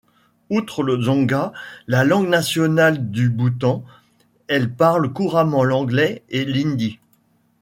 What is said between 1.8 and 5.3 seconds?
la langue nationale du Bhoutan, elle parle